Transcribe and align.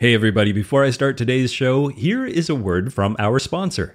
Hey, 0.00 0.14
everybody, 0.14 0.52
before 0.52 0.82
I 0.82 0.92
start 0.92 1.18
today's 1.18 1.52
show, 1.52 1.88
here 1.88 2.24
is 2.24 2.48
a 2.48 2.54
word 2.54 2.94
from 2.94 3.16
our 3.18 3.38
sponsor. 3.38 3.94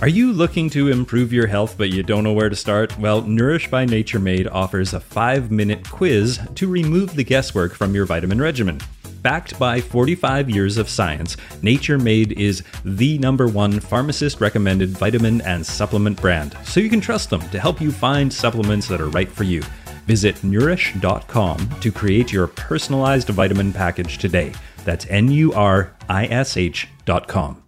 Are 0.00 0.08
you 0.08 0.32
looking 0.32 0.68
to 0.70 0.88
improve 0.88 1.32
your 1.32 1.46
health 1.46 1.78
but 1.78 1.90
you 1.90 2.02
don't 2.02 2.24
know 2.24 2.32
where 2.32 2.48
to 2.48 2.56
start? 2.56 2.98
Well, 2.98 3.22
Nurish 3.22 3.70
by 3.70 3.84
Nature 3.84 4.18
Made 4.18 4.48
offers 4.48 4.92
a 4.92 4.98
five 4.98 5.52
minute 5.52 5.88
quiz 5.88 6.40
to 6.56 6.66
remove 6.66 7.14
the 7.14 7.22
guesswork 7.22 7.74
from 7.74 7.94
your 7.94 8.06
vitamin 8.06 8.40
regimen. 8.40 8.80
Backed 9.22 9.56
by 9.56 9.80
45 9.80 10.50
years 10.50 10.78
of 10.78 10.88
science, 10.88 11.36
Nature 11.62 11.96
Made 11.96 12.32
is 12.32 12.64
the 12.84 13.16
number 13.18 13.46
one 13.46 13.78
pharmacist 13.78 14.40
recommended 14.40 14.88
vitamin 14.98 15.42
and 15.42 15.64
supplement 15.64 16.20
brand, 16.20 16.58
so 16.64 16.80
you 16.80 16.90
can 16.90 17.00
trust 17.00 17.30
them 17.30 17.48
to 17.50 17.60
help 17.60 17.80
you 17.80 17.92
find 17.92 18.32
supplements 18.32 18.88
that 18.88 19.00
are 19.00 19.10
right 19.10 19.30
for 19.30 19.44
you. 19.44 19.62
Visit 20.06 20.34
nurish.com 20.38 21.70
to 21.80 21.92
create 21.92 22.32
your 22.32 22.48
personalized 22.48 23.28
vitamin 23.28 23.72
package 23.72 24.18
today. 24.18 24.52
That's 24.86 25.04
N 25.10 25.32
U 25.32 25.52
R 25.52 25.92
I 26.08 26.26
S 26.26 26.56
H 26.56 26.88
dot 27.04 27.26
com. 27.26 27.60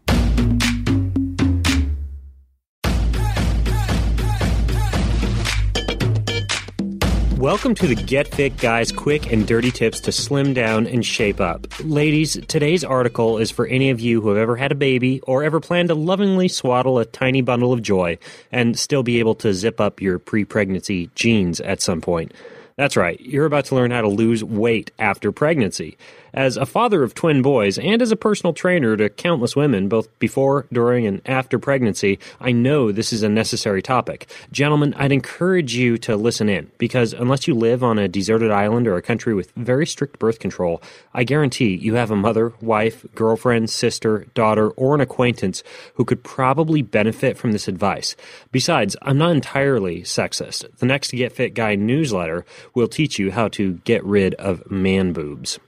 Welcome 7.37 7.75
to 7.77 7.87
the 7.87 7.95
Get 7.95 8.29
Fit 8.29 8.57
Guys 8.57 8.93
quick 8.93 9.33
and 9.33 9.47
dirty 9.47 9.71
tips 9.71 10.01
to 10.01 10.13
slim 10.13 10.55
down 10.55 10.87
and 10.87 11.05
shape 11.05 11.41
up. 11.41 11.67
Ladies, 11.83 12.39
today's 12.47 12.85
article 12.85 13.39
is 13.39 13.51
for 13.51 13.67
any 13.67 13.91
of 13.91 14.01
you 14.01 14.21
who 14.21 14.29
have 14.29 14.39
ever 14.39 14.57
had 14.57 14.71
a 14.71 14.77
baby 14.77 15.21
or 15.21 15.43
ever 15.43 15.59
planned 15.59 15.89
to 15.89 15.95
lovingly 15.97 16.49
swaddle 16.49 16.99
a 16.99 17.05
tiny 17.05 17.41
bundle 17.41 17.73
of 17.73 17.83
joy 17.83 18.19
and 18.53 18.79
still 18.79 19.03
be 19.03 19.19
able 19.19 19.35
to 19.37 19.55
zip 19.55 19.81
up 19.81 20.01
your 20.01 20.21
pre 20.21 20.45
pregnancy 20.45 21.11
jeans 21.17 21.61
at 21.61 21.81
some 21.83 22.01
point. 22.01 22.33
That's 22.79 22.97
right, 22.97 23.21
you're 23.21 23.45
about 23.45 23.65
to 23.67 23.75
learn 23.75 23.91
how 23.91 24.03
to 24.03 24.09
lose 24.09 24.45
weight 24.45 24.93
after 25.01 25.33
pregnancy. 25.33 25.99
As 26.39 26.57
a 26.57 26.67
father 26.67 27.03
of 27.03 27.15
twin 27.15 27.43
boys 27.43 27.81
and 27.81 28.01
as 28.01 28.13
a 28.13 28.17
personal 28.17 28.53
trainer 28.53 28.97
to 28.97 29.09
countless 29.09 29.57
women, 29.57 29.89
both 29.89 30.17
before, 30.21 30.69
during, 30.73 31.05
and 31.05 31.21
after 31.27 31.59
pregnancy, 31.59 32.21
I 32.41 32.53
know 32.53 32.93
this 32.93 33.13
is 33.13 33.25
a 33.25 33.29
necessary 33.29 33.83
topic. 33.83 34.31
Gentlemen, 34.53 34.95
I'd 34.95 35.11
encourage 35.11 35.75
you 35.75 35.99
to 35.99 36.15
listen 36.15 36.49
in 36.49 36.71
because 36.79 37.13
unless 37.13 37.49
you 37.49 37.55
live 37.55 37.83
on 37.83 37.99
a 37.99 38.07
deserted 38.07 38.53
island 38.53 38.87
or 38.87 38.97
a 38.97 39.03
country 39.03 39.35
with 39.35 39.51
very 39.57 39.85
strict 39.85 40.21
birth 40.21 40.39
control, 40.39 40.81
I 41.13 41.25
guarantee 41.25 41.75
you 41.75 41.95
have 41.95 42.13
a 42.13 42.17
mother, 42.17 42.53
wife, 42.61 43.05
girlfriend, 43.17 43.69
sister, 43.69 44.29
daughter, 44.35 44.71
or 44.71 44.95
an 44.95 45.01
acquaintance 45.01 45.65
who 45.95 46.05
could 46.05 46.23
probably 46.23 46.83
benefit 46.83 47.37
from 47.37 47.51
this 47.51 47.67
advice. 47.67 48.15
Besides, 48.53 48.95
I'm 49.03 49.19
not 49.19 49.33
entirely 49.33 50.03
sexist. 50.03 50.77
The 50.77 50.87
next 50.87 51.11
Get 51.11 51.33
Fit 51.33 51.55
Guy 51.55 51.75
newsletter 51.75 52.45
will 52.75 52.87
teach 52.87 53.19
you 53.19 53.33
how 53.33 53.49
to 53.49 53.73
get 53.83 54.05
rid 54.05 54.35
of 54.35 54.71
man 54.71 55.13
boobs. 55.13 55.59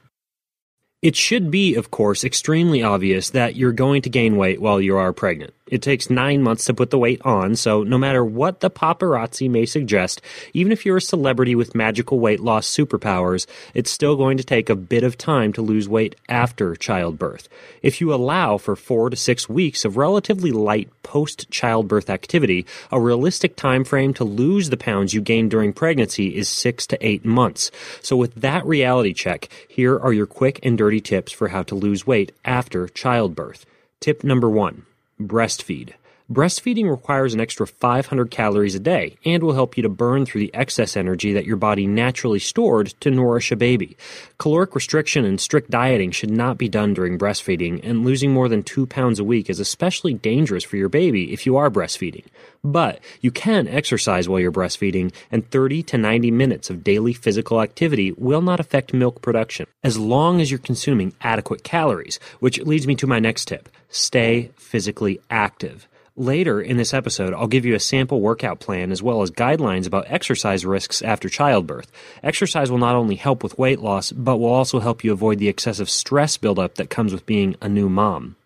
It 1.02 1.16
should 1.16 1.50
be, 1.50 1.76
of 1.76 1.90
course, 1.90 2.24
extremely 2.24 2.82
obvious 2.82 3.30
that 3.30 3.56
you're 3.56 3.72
going 3.72 4.02
to 4.02 4.10
gain 4.10 4.36
weight 4.36 4.60
while 4.60 4.82
you 4.82 4.98
are 4.98 5.14
pregnant. 5.14 5.54
It 5.70 5.82
takes 5.82 6.10
nine 6.10 6.42
months 6.42 6.64
to 6.66 6.74
put 6.74 6.90
the 6.90 6.98
weight 6.98 7.22
on, 7.24 7.56
so 7.56 7.82
no 7.82 7.96
matter 7.96 8.24
what 8.24 8.60
the 8.60 8.70
paparazzi 8.70 9.48
may 9.48 9.64
suggest, 9.64 10.20
even 10.52 10.72
if 10.72 10.84
you're 10.84 10.98
a 10.98 11.00
celebrity 11.00 11.54
with 11.54 11.74
magical 11.74 12.18
weight 12.18 12.40
loss 12.40 12.68
superpowers, 12.68 13.46
it's 13.72 13.90
still 13.90 14.16
going 14.16 14.36
to 14.36 14.44
take 14.44 14.68
a 14.68 14.74
bit 14.74 15.04
of 15.04 15.16
time 15.16 15.52
to 15.52 15.62
lose 15.62 15.88
weight 15.88 16.16
after 16.28 16.74
childbirth. 16.74 17.48
If 17.82 18.00
you 18.00 18.12
allow 18.12 18.58
for 18.58 18.74
four 18.74 19.10
to 19.10 19.16
six 19.16 19.48
weeks 19.48 19.84
of 19.84 19.96
relatively 19.96 20.50
light 20.50 20.90
post 21.02 21.50
childbirth 21.50 22.10
activity, 22.10 22.66
a 22.90 23.00
realistic 23.00 23.56
time 23.56 23.84
frame 23.84 24.12
to 24.14 24.24
lose 24.24 24.70
the 24.70 24.76
pounds 24.76 25.14
you 25.14 25.20
gained 25.20 25.50
during 25.50 25.72
pregnancy 25.72 26.36
is 26.36 26.48
six 26.48 26.86
to 26.88 27.06
eight 27.06 27.24
months. 27.24 27.70
So 28.02 28.16
with 28.16 28.34
that 28.36 28.66
reality 28.66 29.12
check, 29.12 29.48
here 29.68 29.98
are 29.98 30.12
your 30.12 30.26
quick 30.26 30.58
and 30.62 30.76
dirty 30.76 31.00
tips 31.00 31.32
for 31.32 31.48
how 31.48 31.62
to 31.64 31.74
lose 31.74 32.06
weight 32.06 32.32
after 32.44 32.88
childbirth. 32.88 33.66
Tip 34.00 34.24
number 34.24 34.48
one 34.48 34.86
breastfeed. 35.20 35.94
Breastfeeding 36.32 36.88
requires 36.88 37.34
an 37.34 37.40
extra 37.40 37.66
500 37.66 38.30
calories 38.30 38.76
a 38.76 38.78
day 38.78 39.16
and 39.24 39.42
will 39.42 39.54
help 39.54 39.76
you 39.76 39.82
to 39.82 39.88
burn 39.88 40.24
through 40.24 40.42
the 40.42 40.54
excess 40.54 40.96
energy 40.96 41.32
that 41.32 41.44
your 41.44 41.56
body 41.56 41.88
naturally 41.88 42.38
stored 42.38 42.94
to 43.00 43.10
nourish 43.10 43.50
a 43.50 43.56
baby. 43.56 43.96
Caloric 44.38 44.76
restriction 44.76 45.24
and 45.24 45.40
strict 45.40 45.72
dieting 45.72 46.12
should 46.12 46.30
not 46.30 46.56
be 46.56 46.68
done 46.68 46.94
during 46.94 47.18
breastfeeding, 47.18 47.80
and 47.82 48.04
losing 48.04 48.32
more 48.32 48.48
than 48.48 48.62
2 48.62 48.86
pounds 48.86 49.18
a 49.18 49.24
week 49.24 49.50
is 49.50 49.58
especially 49.58 50.14
dangerous 50.14 50.62
for 50.62 50.76
your 50.76 50.88
baby 50.88 51.32
if 51.32 51.46
you 51.46 51.56
are 51.56 51.68
breastfeeding. 51.68 52.24
But 52.62 53.00
you 53.20 53.32
can 53.32 53.66
exercise 53.66 54.28
while 54.28 54.38
you're 54.38 54.52
breastfeeding, 54.52 55.12
and 55.32 55.50
30 55.50 55.82
to 55.82 55.98
90 55.98 56.30
minutes 56.30 56.70
of 56.70 56.84
daily 56.84 57.12
physical 57.12 57.60
activity 57.60 58.12
will 58.12 58.42
not 58.42 58.60
affect 58.60 58.94
milk 58.94 59.20
production, 59.20 59.66
as 59.82 59.98
long 59.98 60.40
as 60.40 60.48
you're 60.48 60.60
consuming 60.60 61.12
adequate 61.22 61.64
calories, 61.64 62.20
which 62.38 62.60
leads 62.60 62.86
me 62.86 62.94
to 62.94 63.08
my 63.08 63.18
next 63.18 63.46
tip 63.46 63.68
stay 63.88 64.52
physically 64.56 65.20
active. 65.28 65.88
Later 66.16 66.60
in 66.60 66.76
this 66.76 66.92
episode, 66.92 67.32
I'll 67.32 67.46
give 67.46 67.64
you 67.64 67.74
a 67.74 67.80
sample 67.80 68.20
workout 68.20 68.58
plan 68.58 68.90
as 68.90 69.02
well 69.02 69.22
as 69.22 69.30
guidelines 69.30 69.86
about 69.86 70.06
exercise 70.08 70.66
risks 70.66 71.02
after 71.02 71.28
childbirth. 71.28 71.90
Exercise 72.22 72.70
will 72.70 72.78
not 72.78 72.96
only 72.96 73.14
help 73.14 73.42
with 73.42 73.58
weight 73.58 73.80
loss, 73.80 74.10
but 74.12 74.38
will 74.38 74.52
also 74.52 74.80
help 74.80 75.04
you 75.04 75.12
avoid 75.12 75.38
the 75.38 75.48
excessive 75.48 75.88
stress 75.88 76.36
buildup 76.36 76.74
that 76.74 76.90
comes 76.90 77.12
with 77.12 77.26
being 77.26 77.54
a 77.62 77.68
new 77.68 77.88
mom. 77.88 78.36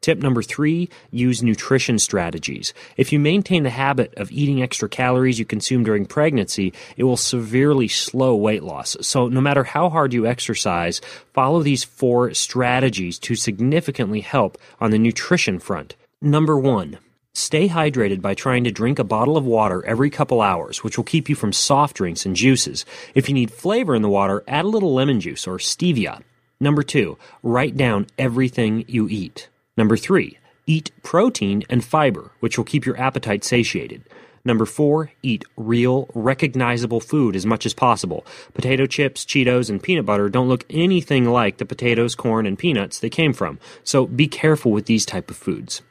Tip 0.00 0.18
number 0.18 0.42
three, 0.42 0.88
use 1.10 1.42
nutrition 1.42 1.98
strategies. 1.98 2.72
If 2.96 3.12
you 3.12 3.18
maintain 3.18 3.64
the 3.64 3.70
habit 3.70 4.14
of 4.16 4.30
eating 4.30 4.62
extra 4.62 4.88
calories 4.88 5.40
you 5.40 5.44
consume 5.44 5.82
during 5.82 6.06
pregnancy, 6.06 6.72
it 6.96 7.02
will 7.02 7.16
severely 7.16 7.88
slow 7.88 8.36
weight 8.36 8.62
loss. 8.62 8.96
So 9.00 9.26
no 9.26 9.40
matter 9.40 9.64
how 9.64 9.90
hard 9.90 10.14
you 10.14 10.24
exercise, 10.24 11.00
follow 11.34 11.62
these 11.62 11.82
four 11.82 12.32
strategies 12.32 13.18
to 13.20 13.34
significantly 13.34 14.20
help 14.20 14.56
on 14.80 14.92
the 14.92 14.98
nutrition 14.98 15.58
front. 15.58 15.96
Number 16.22 16.56
one, 16.56 16.98
Stay 17.38 17.68
hydrated 17.68 18.20
by 18.20 18.34
trying 18.34 18.64
to 18.64 18.72
drink 18.72 18.98
a 18.98 19.04
bottle 19.04 19.36
of 19.36 19.46
water 19.46 19.86
every 19.86 20.10
couple 20.10 20.42
hours, 20.42 20.82
which 20.82 20.96
will 20.96 21.04
keep 21.04 21.28
you 21.28 21.36
from 21.36 21.52
soft 21.52 21.96
drinks 21.96 22.26
and 22.26 22.34
juices. 22.34 22.84
If 23.14 23.28
you 23.28 23.34
need 23.34 23.52
flavor 23.52 23.94
in 23.94 24.02
the 24.02 24.08
water, 24.08 24.42
add 24.48 24.64
a 24.64 24.68
little 24.68 24.92
lemon 24.92 25.20
juice 25.20 25.46
or 25.46 25.58
stevia. 25.58 26.20
Number 26.58 26.82
two, 26.82 27.16
write 27.44 27.76
down 27.76 28.08
everything 28.18 28.84
you 28.88 29.08
eat. 29.08 29.48
Number 29.76 29.96
three, 29.96 30.36
eat 30.66 30.90
protein 31.04 31.62
and 31.70 31.84
fiber, 31.84 32.32
which 32.40 32.58
will 32.58 32.64
keep 32.64 32.84
your 32.84 33.00
appetite 33.00 33.44
satiated. 33.44 34.02
Number 34.44 34.66
four, 34.66 35.12
eat 35.22 35.44
real, 35.56 36.08
recognizable 36.14 37.00
food 37.00 37.36
as 37.36 37.46
much 37.46 37.64
as 37.64 37.72
possible. 37.72 38.26
Potato 38.52 38.84
chips, 38.86 39.24
Cheetos, 39.24 39.70
and 39.70 39.80
peanut 39.80 40.06
butter 40.06 40.28
don't 40.28 40.48
look 40.48 40.64
anything 40.70 41.26
like 41.26 41.58
the 41.58 41.64
potatoes, 41.64 42.16
corn, 42.16 42.46
and 42.46 42.58
peanuts 42.58 42.98
they 42.98 43.10
came 43.10 43.32
from, 43.32 43.60
so 43.84 44.08
be 44.08 44.26
careful 44.26 44.72
with 44.72 44.86
these 44.86 45.06
type 45.06 45.30
of 45.30 45.36
foods. 45.36 45.82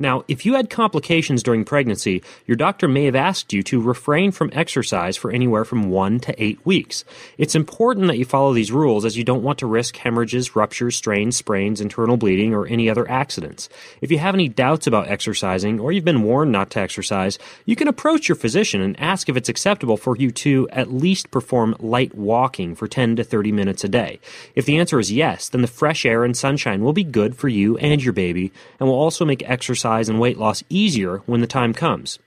Now, 0.00 0.22
if 0.28 0.46
you 0.46 0.54
had 0.54 0.70
complications 0.70 1.42
during 1.42 1.64
pregnancy, 1.64 2.22
your 2.46 2.56
doctor 2.56 2.86
may 2.86 3.06
have 3.06 3.16
asked 3.16 3.52
you 3.52 3.64
to 3.64 3.82
refrain 3.82 4.30
from 4.30 4.48
exercise 4.52 5.16
for 5.16 5.32
anywhere 5.32 5.64
from 5.64 5.90
one 5.90 6.20
to 6.20 6.40
eight 6.40 6.64
weeks. 6.64 7.04
It's 7.36 7.56
important 7.56 8.06
that 8.06 8.16
you 8.16 8.24
follow 8.24 8.54
these 8.54 8.70
rules 8.70 9.04
as 9.04 9.16
you 9.16 9.24
don't 9.24 9.42
want 9.42 9.58
to 9.58 9.66
risk 9.66 9.96
hemorrhages, 9.96 10.54
ruptures, 10.54 10.94
strains, 10.94 11.36
sprains, 11.36 11.80
internal 11.80 12.16
bleeding, 12.16 12.54
or 12.54 12.64
any 12.68 12.88
other 12.88 13.10
accidents. 13.10 13.68
If 14.00 14.12
you 14.12 14.18
have 14.18 14.36
any 14.36 14.46
doubts 14.46 14.86
about 14.86 15.08
exercising 15.08 15.80
or 15.80 15.90
you've 15.90 16.04
been 16.04 16.22
warned 16.22 16.52
not 16.52 16.70
to 16.70 16.80
exercise, 16.80 17.36
you 17.64 17.74
can 17.74 17.88
approach 17.88 18.28
your 18.28 18.36
physician 18.36 18.80
and 18.80 19.00
ask 19.00 19.28
if 19.28 19.36
it's 19.36 19.48
acceptable 19.48 19.96
for 19.96 20.16
you 20.16 20.30
to 20.30 20.68
at 20.70 20.92
least 20.94 21.32
perform 21.32 21.74
light 21.80 22.14
walking 22.14 22.76
for 22.76 22.86
10 22.86 23.16
to 23.16 23.24
30 23.24 23.50
minutes 23.50 23.82
a 23.82 23.88
day. 23.88 24.20
If 24.54 24.64
the 24.64 24.78
answer 24.78 25.00
is 25.00 25.10
yes, 25.10 25.48
then 25.48 25.62
the 25.62 25.66
fresh 25.66 26.06
air 26.06 26.22
and 26.22 26.36
sunshine 26.36 26.84
will 26.84 26.92
be 26.92 27.02
good 27.02 27.34
for 27.34 27.48
you 27.48 27.76
and 27.78 28.00
your 28.00 28.12
baby 28.12 28.52
and 28.78 28.88
will 28.88 28.94
also 28.94 29.24
make 29.24 29.42
exercise 29.50 29.87
exercise 29.88 30.08
and 30.08 30.20
weight 30.20 30.38
loss 30.38 30.62
easier 30.68 31.18
when 31.26 31.40
the 31.40 31.46
time 31.46 31.72
comes. 31.72 32.18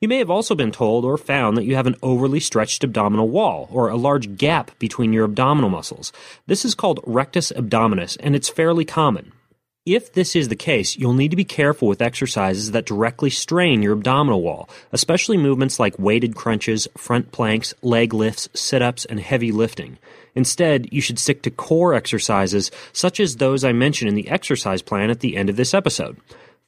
You 0.00 0.06
may 0.06 0.18
have 0.18 0.30
also 0.30 0.54
been 0.54 0.70
told 0.70 1.04
or 1.04 1.18
found 1.18 1.56
that 1.56 1.64
you 1.64 1.74
have 1.74 1.88
an 1.88 1.96
overly 2.00 2.38
stretched 2.38 2.84
abdominal 2.84 3.28
wall 3.28 3.68
or 3.72 3.88
a 3.88 3.96
large 3.96 4.36
gap 4.36 4.70
between 4.78 5.12
your 5.12 5.24
abdominal 5.24 5.70
muscles. 5.70 6.12
This 6.46 6.64
is 6.64 6.76
called 6.76 7.00
rectus 7.04 7.50
abdominis 7.50 8.16
and 8.20 8.36
it's 8.36 8.48
fairly 8.48 8.84
common. 8.84 9.32
If 9.84 10.12
this 10.12 10.36
is 10.36 10.48
the 10.48 10.54
case, 10.54 10.96
you'll 10.96 11.14
need 11.14 11.30
to 11.30 11.36
be 11.36 11.44
careful 11.44 11.88
with 11.88 12.02
exercises 12.02 12.70
that 12.70 12.86
directly 12.86 13.30
strain 13.30 13.82
your 13.82 13.94
abdominal 13.94 14.42
wall, 14.42 14.68
especially 14.92 15.38
movements 15.38 15.80
like 15.80 15.98
weighted 15.98 16.36
crunches, 16.36 16.86
front 16.96 17.32
planks, 17.32 17.74
leg 17.82 18.14
lifts, 18.14 18.48
sit 18.54 18.82
ups, 18.82 19.06
and 19.06 19.18
heavy 19.18 19.50
lifting. 19.50 19.98
Instead, 20.36 20.92
you 20.92 21.00
should 21.00 21.18
stick 21.18 21.42
to 21.42 21.50
core 21.50 21.94
exercises 21.94 22.70
such 22.92 23.18
as 23.18 23.36
those 23.36 23.64
I 23.64 23.72
mentioned 23.72 24.10
in 24.10 24.14
the 24.14 24.28
exercise 24.28 24.82
plan 24.82 25.10
at 25.10 25.20
the 25.20 25.36
end 25.36 25.50
of 25.50 25.56
this 25.56 25.74
episode. 25.74 26.18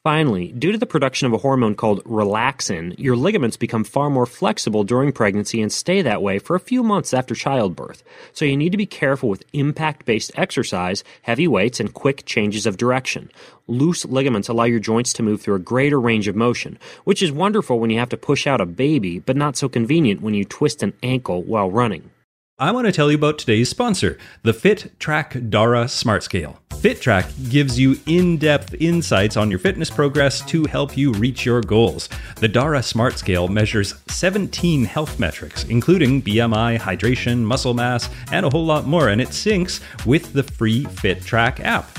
Finally, 0.03 0.51
due 0.53 0.73
to 0.73 0.79
the 0.79 0.87
production 0.87 1.27
of 1.27 1.35
a 1.35 1.39
hormone 1.39 1.75
called 1.75 2.03
relaxin, 2.05 2.99
your 2.99 3.15
ligaments 3.15 3.59
become 3.59 3.85
far 3.85 4.09
more 4.09 4.25
flexible 4.25 4.83
during 4.83 5.13
pregnancy 5.13 5.61
and 5.61 5.71
stay 5.71 6.01
that 6.01 6.23
way 6.23 6.39
for 6.39 6.57
a 6.57 6.61
few 6.61 6.83
months 6.83 7.13
after 7.13 7.35
childbirth. 7.35 8.03
So 8.33 8.47
you 8.47 8.57
need 8.57 8.73
to 8.73 8.79
be 8.79 8.87
careful 8.87 9.29
with 9.29 9.45
impact 9.53 10.07
based 10.07 10.33
exercise, 10.37 11.05
heavy 11.21 11.47
weights, 11.47 11.81
and 11.81 11.93
quick 11.93 12.25
changes 12.25 12.65
of 12.65 12.79
direction. 12.79 13.31
Loose 13.67 14.07
ligaments 14.07 14.49
allow 14.49 14.65
your 14.65 14.81
joints 14.81 15.13
to 15.13 15.23
move 15.23 15.43
through 15.43 15.57
a 15.57 15.59
greater 15.59 16.01
range 16.01 16.29
of 16.29 16.35
motion, 16.35 16.79
which 17.05 17.23
is 17.23 17.31
wonderful 17.31 17.79
when 17.79 17.91
you 17.91 17.99
have 17.99 18.09
to 18.09 18.17
push 18.17 18.47
out 18.47 18.63
a 18.63 18.65
baby, 18.65 19.19
but 19.19 19.37
not 19.37 19.59
so 19.59 19.69
convenient 19.69 20.23
when 20.23 20.33
you 20.33 20.47
twist 20.47 20.83
an 20.83 20.95
ankle 21.03 21.43
while 21.43 21.71
running. 21.71 22.11
I 22.61 22.73
want 22.73 22.85
to 22.85 22.93
tell 22.93 23.11
you 23.11 23.17
about 23.17 23.39
today's 23.39 23.71
sponsor, 23.71 24.19
the 24.43 24.53
FitTrack 24.53 25.49
Dara 25.49 25.89
Smart 25.89 26.23
Scale. 26.23 26.61
FitTrack 26.69 27.49
gives 27.49 27.81
you 27.81 27.99
in 28.05 28.37
depth 28.37 28.75
insights 28.75 29.39
on 29.39 29.49
your 29.49 29.59
fitness 29.59 29.89
progress 29.89 30.45
to 30.45 30.67
help 30.67 30.95
you 30.95 31.13
reach 31.13 31.47
your 31.47 31.63
goals. 31.63 32.11
The 32.37 32.49
Dara 32.49 32.83
Smart 32.83 33.17
Scale 33.17 33.49
measures 33.49 33.95
17 34.09 34.85
health 34.85 35.19
metrics, 35.19 35.65
including 35.65 36.21
BMI, 36.21 36.79
hydration, 36.79 37.39
muscle 37.39 37.73
mass, 37.73 38.11
and 38.31 38.45
a 38.45 38.51
whole 38.51 38.67
lot 38.67 38.87
more, 38.87 39.09
and 39.09 39.23
it 39.23 39.29
syncs 39.29 39.81
with 40.05 40.35
the 40.35 40.43
free 40.43 40.85
FitTrack 40.85 41.61
app. 41.61 41.99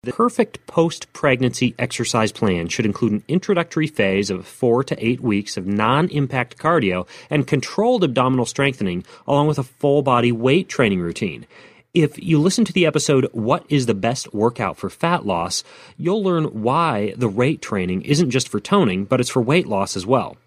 The 0.07 0.13
perfect 0.13 0.65
post 0.68 1.12
pregnancy 1.12 1.75
exercise 1.77 2.31
plan 2.31 2.69
should 2.69 2.86
include 2.86 3.12
an 3.12 3.24
introductory 3.27 3.88
phase 3.88 4.30
of 4.30 4.48
four 4.48 4.81
to 4.86 5.06
eight 5.06 5.19
weeks 5.19 5.57
of 5.57 5.68
non 5.68 6.07
impact 6.07 6.57
cardio 6.57 7.06
and 7.30 7.45
controlled 7.45 8.06
abdominal 8.06 8.45
strengthening, 8.45 9.04
along 9.27 9.48
with 9.48 9.59
a 9.59 9.63
full 9.63 10.04
body 10.04 10.31
weight 10.31 10.69
training 10.69 11.01
routine. 11.01 11.45
If 11.94 12.18
you 12.18 12.39
listen 12.39 12.63
to 12.63 12.71
the 12.71 12.86
episode, 12.86 13.27
What 13.33 13.65
is 13.68 13.86
the 13.86 13.94
Best 13.94 14.33
Workout 14.33 14.77
for 14.77 14.89
Fat 14.89 15.25
Loss, 15.25 15.65
you'll 15.98 16.24
learn 16.24 16.45
why 16.45 17.13
the 17.18 17.27
weight 17.27 17.62
training 17.62 18.04
isn't 18.04 18.31
just 18.31 18.48
for 18.48 18.62
toning, 18.62 19.04
but 19.04 19.19
it's 19.19 19.30
for 19.30 19.42
weight 19.42 19.68
loss 19.68 19.98
as 19.98 20.06
well. 20.06 20.38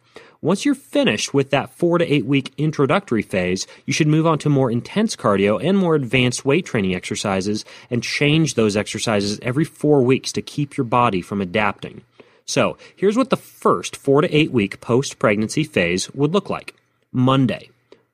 Once 0.43 0.65
you're 0.65 0.75
finished 0.75 1.35
with 1.35 1.51
that 1.51 1.69
four 1.69 1.99
to 1.99 2.13
eight 2.13 2.25
week 2.25 2.51
introductory 2.57 3.21
phase, 3.21 3.67
you 3.85 3.93
should 3.93 4.07
move 4.07 4.27
on 4.27 4.39
to 4.39 4.49
more 4.49 4.71
intense 4.71 5.15
cardio 5.15 5.63
and 5.63 5.77
more 5.77 5.95
advanced 5.95 6.47
weight 6.47 6.65
training 6.65 6.95
exercises 6.95 7.63
and 7.91 8.03
change 8.03 8.55
those 8.55 8.75
exercises 8.75 9.39
every 9.43 9.67
four 9.67 10.01
weeks 10.01 10.33
to 10.33 10.41
keep 10.41 10.79
your 10.79 10.85
body 10.85 11.21
from 11.21 11.43
adapting. 11.43 12.01
So, 12.47 12.79
here's 12.97 13.19
what 13.19 13.29
the 13.29 13.37
first 13.37 13.97
four 13.97 14.23
to 14.23 14.35
eight 14.35 14.51
week 14.51 14.81
post 14.81 15.19
pregnancy 15.19 15.63
phase 15.63 16.11
would 16.15 16.33
look 16.33 16.49
like 16.49 16.75
Monday. 17.13 17.69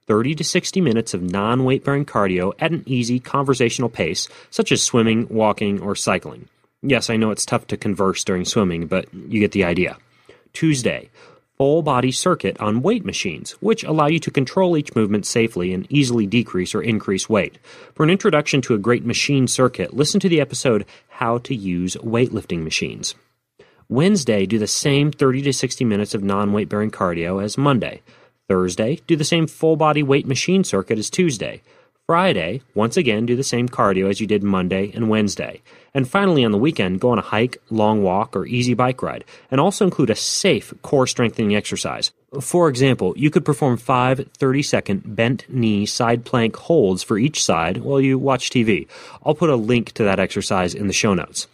30 0.09 0.35
to 0.37 0.45
60 0.45 0.81
minutes 0.81 1.15
of 1.15 1.23
non 1.23 1.65
weight 1.65 1.85
bearing 1.85 2.05
cardio 2.05 2.53
at 2.59 2.73
an 2.73 2.83
easy 2.87 3.21
conversational 3.21 3.89
pace, 3.89 4.29
such 4.51 4.73
as 4.73 4.83
swimming, 4.83 5.29
walking, 5.31 5.81
or 5.81 5.95
cycling. 5.95 6.49
Yes, 6.83 7.09
I 7.09 7.17
know 7.17 7.31
it's 7.31 7.47
tough 7.47 7.69
to 7.69 7.77
converse 7.77 8.25
during 8.25 8.45
swimming, 8.45 8.87
but 8.87 9.13
you 9.15 9.39
get 9.39 9.53
the 9.53 9.65
idea. 9.65 9.97
Tuesday, 10.53 11.09
full 11.57 11.83
body 11.83 12.13
circuit 12.13 12.59
on 12.61 12.83
weight 12.83 13.05
machines, 13.05 13.53
which 13.61 13.85
allow 13.85 14.07
you 14.07 14.19
to 14.21 14.31
control 14.31 14.77
each 14.77 14.95
movement 14.95 15.27
safely 15.27 15.73
and 15.73 15.87
easily 15.91 16.27
decrease 16.27 16.75
or 16.75 16.83
increase 16.83 17.29
weight. 17.29 17.59
For 17.95 18.05
an 18.05 18.11
introduction 18.11 18.61
to 18.63 18.75
a 18.75 18.79
great 18.79 19.05
machine 19.05 19.47
circuit, 19.47 19.95
listen 19.95 20.21
to 20.21 20.29
the 20.29 20.41
episode 20.41 20.85
How 21.09 21.39
to 21.39 21.55
Use 21.55 21.97
Weightlifting 21.97 22.63
Machines. 22.63 23.15
Wednesday, 23.89 24.47
do 24.47 24.59
the 24.59 24.67
same 24.67 25.13
30 25.13 25.43
to 25.43 25.53
60 25.53 25.85
minutes 25.85 26.15
of 26.15 26.23
non 26.23 26.53
weight 26.53 26.69
bearing 26.69 26.91
cardio 26.91 27.43
as 27.43 27.57
Monday. 27.57 28.03
Thursday, 28.49 29.01
do 29.07 29.17
the 29.17 29.25
same 29.25 29.47
full 29.47 29.77
body 29.77 30.03
weight 30.03 30.27
machine 30.27 30.65
circuit 30.65 30.99
as 30.99 31.11
Tuesday. 31.11 31.63
Friday, 32.09 32.63
once 32.73 32.97
again, 32.97 33.27
do 33.27 33.35
the 33.35 33.43
same 33.43 33.69
cardio 33.69 34.09
as 34.09 34.21
you 34.21 34.29
did 34.29 34.45
Monday 34.45 34.93
and 34.95 35.09
Wednesday. 35.09 35.61
And 35.93 36.09
finally, 36.09 36.45
on 36.45 36.53
the 36.53 36.57
weekend, 36.57 37.01
go 37.01 37.11
on 37.11 37.19
a 37.19 37.23
hike, 37.23 37.61
long 37.69 38.05
walk, 38.05 38.37
or 38.37 38.47
easy 38.47 38.75
bike 38.75 39.03
ride, 39.03 39.25
and 39.51 39.61
also 39.61 39.85
include 39.85 40.11
a 40.11 40.15
safe 40.15 40.73
core 40.83 41.09
strengthening 41.09 41.57
exercise. 41.57 42.13
For 42.41 42.69
example, 42.69 43.13
you 43.17 43.29
could 43.29 43.45
perform 43.45 43.77
five 43.77 44.25
30 44.39 44.63
second 44.63 45.17
bent 45.17 45.47
knee 45.49 45.85
side 45.85 46.25
plank 46.25 46.55
holds 46.55 47.03
for 47.03 47.19
each 47.19 47.45
side 47.45 47.79
while 47.79 48.01
you 48.01 48.21
watch 48.21 48.51
TV. 48.51 48.87
I'll 49.25 49.35
put 49.35 49.51
a 49.51 49.57
link 49.57 49.91
to 49.95 50.05
that 50.05 50.21
exercise 50.21 50.75
in 50.77 50.87
the 50.87 50.93
show 50.93 51.13
notes. 51.13 51.49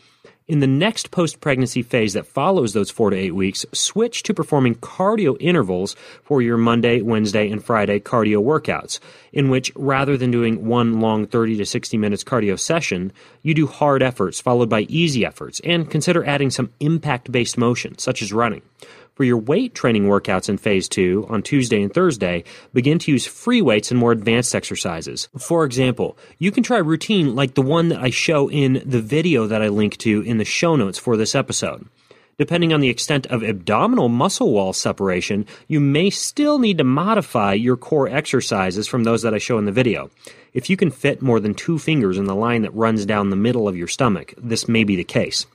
In 0.49 0.59
the 0.59 0.67
next 0.67 1.13
post 1.13 1.41
pregnancy 1.41 1.83
phase 1.83 2.15
that 2.15 2.27
follows 2.27 2.73
those 2.73 2.91
four 2.91 3.11
to 3.11 3.17
eight 3.17 3.35
weeks, 3.35 3.65
switch 3.73 4.25
to 4.25 4.35
performing 4.35 4.75
cardio 4.75 5.37
intervals 5.39 5.95
for 6.25 6.43
your 6.43 6.57
Monday, 6.57 7.01
Wednesday, 7.01 7.49
and 7.49 7.65
Friday 7.65 8.01
cardio 8.01 8.43
workouts, 8.43 8.99
in 9.33 9.51
which 9.51 9.71
rather 9.77 10.17
than 10.17 10.33
doing 10.33 10.67
one 10.67 10.99
long 10.99 11.29
30 11.29 11.59
to 11.59 11.65
60 11.65 11.97
minutes 11.97 12.25
cardio 12.25 12.59
session, 12.59 13.13
you 13.43 13.55
do 13.55 13.69
hard 13.69 14.03
efforts 14.03 14.41
followed 14.41 14.69
by 14.69 14.81
easy 14.83 15.25
efforts, 15.25 15.61
and 15.61 15.89
consider 15.89 16.25
adding 16.25 16.51
some 16.51 16.73
impact 16.81 17.31
based 17.31 17.57
motion, 17.57 17.97
such 17.97 18.21
as 18.21 18.33
running. 18.33 18.63
For 19.15 19.25
your 19.25 19.37
weight 19.37 19.75
training 19.75 20.05
workouts 20.05 20.49
in 20.49 20.57
phase 20.57 20.89
two 20.89 21.27
on 21.29 21.43
Tuesday 21.43 21.83
and 21.83 21.93
Thursday, 21.93 22.45
begin 22.73 22.99
to 23.01 23.13
use 23.13 23.27
free 23.27 23.61
weights 23.61 23.91
and 23.91 24.01
more 24.01 24.11
advanced 24.11 24.55
exercises. 24.55 25.29
For 25.39 25.65
example, 25.67 26.17
you 26.39 26.51
can 26.51 26.63
try 26.63 26.79
a 26.79 26.83
routine 26.83 27.35
like 27.35 27.53
the 27.53 27.61
one 27.61 27.89
that 27.89 28.01
I 28.01 28.09
show 28.09 28.51
in 28.51 28.83
the 28.87 29.03
video 29.03 29.47
that 29.47 29.61
I 29.61 29.69
link 29.69 29.99
to 29.99 30.23
in 30.23 30.39
the 30.39 30.47
show 30.47 30.77
notes 30.77 30.99
for 30.99 31.19
this 31.19 31.35
episode. 31.35 31.87
Depending 32.39 32.73
on 32.73 32.81
the 32.81 32.89
extent 32.89 33.27
of 33.27 33.43
abdominal 33.43 34.09
muscle 34.09 34.51
wall 34.51 34.73
separation, 34.73 35.47
you 35.69 35.79
may 35.79 36.09
still 36.09 36.59
need 36.59 36.79
to 36.79 36.85
modify 36.85 37.53
your 37.53 37.77
core 37.77 38.09
exercises 38.09 38.89
from 38.89 39.05
those 39.05 39.21
that 39.23 39.35
I 39.35 39.39
show 39.39 39.59
in 39.59 39.67
the 39.67 39.73
video. 39.73 40.11
If 40.55 40.71
you 40.71 40.79
can 40.79 40.91
fit 40.91 41.21
more 41.21 41.39
than 41.39 41.55
two 41.55 41.79
fingers 41.79 42.17
in 42.17 42.25
the 42.25 42.35
line 42.35 42.63
that 42.63 42.75
runs 42.75 43.05
down 43.05 43.29
the 43.29 43.37
middle 43.37 43.69
of 43.69 43.77
your 43.77 43.89
stomach, 43.89 44.33
this 44.39 44.67
may 44.67 44.85
be 44.85 44.97
the 44.97 45.05
case. 45.05 45.47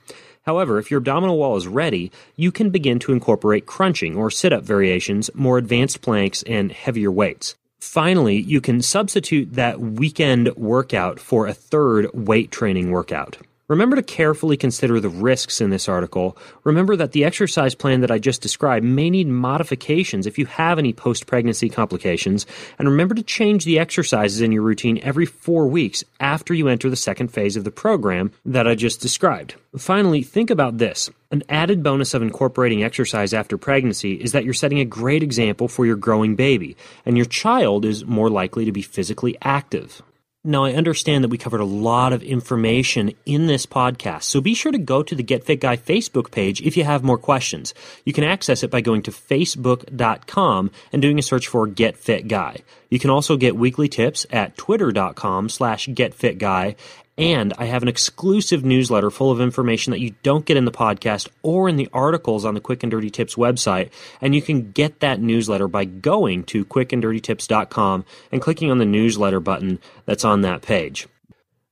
However, 0.48 0.78
if 0.78 0.90
your 0.90 0.96
abdominal 0.96 1.36
wall 1.36 1.58
is 1.58 1.68
ready, 1.68 2.10
you 2.34 2.50
can 2.50 2.70
begin 2.70 2.98
to 3.00 3.12
incorporate 3.12 3.66
crunching 3.66 4.16
or 4.16 4.30
sit 4.30 4.50
up 4.50 4.64
variations, 4.64 5.28
more 5.34 5.58
advanced 5.58 6.00
planks, 6.00 6.42
and 6.44 6.72
heavier 6.72 7.12
weights. 7.12 7.54
Finally, 7.80 8.38
you 8.40 8.62
can 8.62 8.80
substitute 8.80 9.52
that 9.52 9.78
weekend 9.78 10.56
workout 10.56 11.20
for 11.20 11.46
a 11.46 11.52
third 11.52 12.08
weight 12.14 12.50
training 12.50 12.90
workout. 12.90 13.36
Remember 13.68 13.96
to 13.96 14.02
carefully 14.02 14.56
consider 14.56 14.98
the 14.98 15.10
risks 15.10 15.60
in 15.60 15.68
this 15.68 15.90
article. 15.90 16.38
Remember 16.64 16.96
that 16.96 17.12
the 17.12 17.26
exercise 17.26 17.74
plan 17.74 18.00
that 18.00 18.10
I 18.10 18.18
just 18.18 18.40
described 18.40 18.82
may 18.82 19.10
need 19.10 19.28
modifications 19.28 20.26
if 20.26 20.38
you 20.38 20.46
have 20.46 20.78
any 20.78 20.94
post 20.94 21.26
pregnancy 21.26 21.68
complications. 21.68 22.46
And 22.78 22.88
remember 22.88 23.14
to 23.14 23.22
change 23.22 23.66
the 23.66 23.78
exercises 23.78 24.40
in 24.40 24.52
your 24.52 24.62
routine 24.62 24.98
every 25.02 25.26
four 25.26 25.68
weeks 25.68 26.02
after 26.18 26.54
you 26.54 26.68
enter 26.68 26.88
the 26.88 26.96
second 26.96 27.28
phase 27.28 27.56
of 27.56 27.64
the 27.64 27.70
program 27.70 28.32
that 28.46 28.66
I 28.66 28.74
just 28.74 29.02
described. 29.02 29.54
Finally, 29.76 30.22
think 30.22 30.48
about 30.48 30.78
this. 30.78 31.10
An 31.30 31.42
added 31.50 31.82
bonus 31.82 32.14
of 32.14 32.22
incorporating 32.22 32.82
exercise 32.82 33.34
after 33.34 33.58
pregnancy 33.58 34.14
is 34.14 34.32
that 34.32 34.46
you're 34.46 34.54
setting 34.54 34.80
a 34.80 34.86
great 34.86 35.22
example 35.22 35.68
for 35.68 35.84
your 35.84 35.96
growing 35.96 36.36
baby, 36.36 36.74
and 37.04 37.18
your 37.18 37.26
child 37.26 37.84
is 37.84 38.06
more 38.06 38.30
likely 38.30 38.64
to 38.64 38.72
be 38.72 38.80
physically 38.80 39.36
active. 39.42 40.00
Now, 40.44 40.64
I 40.64 40.74
understand 40.74 41.24
that 41.24 41.30
we 41.30 41.36
covered 41.36 41.60
a 41.60 41.64
lot 41.64 42.12
of 42.12 42.22
information 42.22 43.12
in 43.26 43.48
this 43.48 43.66
podcast, 43.66 44.22
so 44.22 44.40
be 44.40 44.54
sure 44.54 44.70
to 44.70 44.78
go 44.78 45.02
to 45.02 45.14
the 45.16 45.22
Get 45.24 45.42
Fit 45.42 45.60
Guy 45.60 45.76
Facebook 45.76 46.30
page 46.30 46.62
if 46.62 46.76
you 46.76 46.84
have 46.84 47.02
more 47.02 47.18
questions. 47.18 47.74
You 48.04 48.12
can 48.12 48.22
access 48.22 48.62
it 48.62 48.70
by 48.70 48.80
going 48.80 49.02
to 49.02 49.10
facebook.com 49.10 50.70
and 50.92 51.02
doing 51.02 51.18
a 51.18 51.22
search 51.22 51.48
for 51.48 51.66
Get 51.66 51.96
Fit 51.96 52.28
Guy. 52.28 52.58
You 52.88 53.00
can 53.00 53.10
also 53.10 53.36
get 53.36 53.56
weekly 53.56 53.88
tips 53.88 54.26
at 54.30 54.56
twitter.com 54.56 55.48
slash 55.48 55.88
getfitguy 55.88 56.76
and 57.18 57.52
I 57.58 57.64
have 57.64 57.82
an 57.82 57.88
exclusive 57.88 58.64
newsletter 58.64 59.10
full 59.10 59.32
of 59.32 59.40
information 59.40 59.90
that 59.90 60.00
you 60.00 60.14
don't 60.22 60.46
get 60.46 60.56
in 60.56 60.64
the 60.64 60.70
podcast 60.70 61.28
or 61.42 61.68
in 61.68 61.76
the 61.76 61.88
articles 61.92 62.44
on 62.44 62.54
the 62.54 62.60
Quick 62.60 62.84
and 62.84 62.90
Dirty 62.90 63.10
Tips 63.10 63.34
website. 63.34 63.90
And 64.20 64.34
you 64.34 64.40
can 64.40 64.70
get 64.70 65.00
that 65.00 65.20
newsletter 65.20 65.66
by 65.66 65.84
going 65.84 66.44
to 66.44 66.64
quickanddirtytips.com 66.64 68.04
and 68.30 68.40
clicking 68.40 68.70
on 68.70 68.78
the 68.78 68.86
newsletter 68.86 69.40
button 69.40 69.80
that's 70.06 70.24
on 70.24 70.42
that 70.42 70.62
page. 70.62 71.08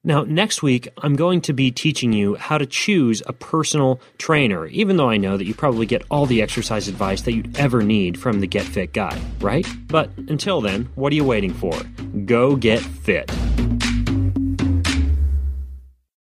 Now, 0.03 0.23
next 0.23 0.63
week, 0.63 0.89
I'm 0.99 1.17
going 1.17 1.41
to 1.43 1.53
be 1.53 1.73
teaching 1.73 2.13
you 2.13 2.37
how 2.37 2.59
to 2.59 2.67
choose 2.67 3.25
a 3.27 3.33
personal 3.33 4.01
trainer, 4.19 4.67
even 4.67 4.97
though 4.97 5.11
I 5.11 5.17
know 5.17 5.37
that 5.37 5.47
you 5.47 5.55
probably 5.55 5.85
get 5.85 6.05
all 6.13 6.27
the 6.27 6.43
exercise 6.43 6.87
advice 6.87 7.23
that 7.23 7.33
you'd 7.33 7.59
ever 7.59 7.83
need 7.83 8.17
from 8.17 8.39
the 8.39 8.47
Get 8.47 8.65
Fit 8.65 8.93
guy, 8.93 9.21
right? 9.41 9.67
But 9.89 10.11
until 10.17 10.61
then, 10.61 10.89
what 10.95 11.13
are 11.13 11.17
you 11.17 11.25
waiting 11.25 11.53
for? 11.53 11.73
Go 12.25 12.55
get 12.55 12.81
fit. 12.81 13.33